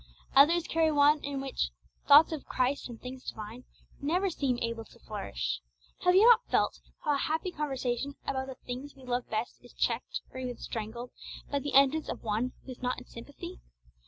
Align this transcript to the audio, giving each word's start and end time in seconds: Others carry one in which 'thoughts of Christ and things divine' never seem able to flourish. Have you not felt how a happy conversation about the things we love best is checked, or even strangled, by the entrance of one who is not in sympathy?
Others 0.35 0.65
carry 0.67 0.91
one 0.91 1.19
in 1.19 1.41
which 1.41 1.69
'thoughts 2.07 2.31
of 2.31 2.45
Christ 2.47 2.89
and 2.89 2.99
things 2.99 3.23
divine' 3.29 3.65
never 4.01 4.31
seem 4.31 4.57
able 4.57 4.83
to 4.83 4.97
flourish. 4.97 5.59
Have 5.99 6.15
you 6.15 6.25
not 6.27 6.43
felt 6.49 6.79
how 7.03 7.13
a 7.13 7.17
happy 7.19 7.51
conversation 7.51 8.15
about 8.25 8.47
the 8.47 8.55
things 8.55 8.95
we 8.95 9.03
love 9.03 9.29
best 9.29 9.59
is 9.63 9.73
checked, 9.75 10.21
or 10.31 10.39
even 10.39 10.57
strangled, 10.57 11.11
by 11.51 11.59
the 11.59 11.75
entrance 11.75 12.09
of 12.09 12.23
one 12.23 12.53
who 12.65 12.71
is 12.71 12.81
not 12.81 12.97
in 12.97 13.05
sympathy? 13.05 13.59